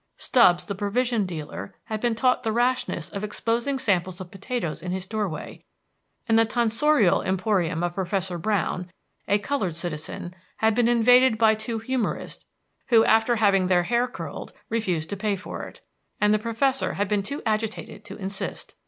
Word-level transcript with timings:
Stubbs, 0.17 0.65
the 0.65 0.73
provision 0.73 1.27
dealer, 1.27 1.75
had 1.83 2.01
been 2.01 2.15
taught 2.15 2.41
the 2.41 2.51
rashness 2.51 3.07
of 3.11 3.23
exposing 3.23 3.77
samples 3.77 4.19
of 4.19 4.31
potatoes 4.31 4.81
in 4.81 4.91
his 4.91 5.05
door 5.05 5.29
way, 5.29 5.63
and 6.27 6.39
the 6.39 6.43
"Tonsorial 6.45 7.21
Emporium" 7.21 7.83
of 7.83 7.93
Professor 7.93 8.39
Brown, 8.39 8.91
a 9.27 9.37
colored 9.37 9.75
citizen, 9.75 10.33
had 10.57 10.73
been 10.73 10.87
invaded 10.87 11.37
by 11.37 11.53
two 11.53 11.77
humorists, 11.77 12.43
who, 12.87 13.05
after 13.05 13.35
having 13.35 13.67
their 13.67 13.83
hair 13.83 14.07
curled, 14.07 14.53
refused 14.69 15.07
to 15.11 15.15
pay 15.15 15.35
for 15.35 15.65
it, 15.65 15.81
and 16.19 16.33
the 16.33 16.39
professor 16.39 16.93
had 16.93 17.07
been 17.07 17.21
too 17.21 17.43
agitated 17.45 18.03
to 18.05 18.17
insist. 18.17 18.73